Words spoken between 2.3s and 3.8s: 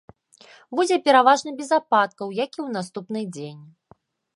як і ў наступны дзень.